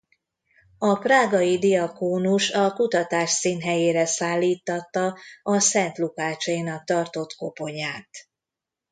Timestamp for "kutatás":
2.71-3.29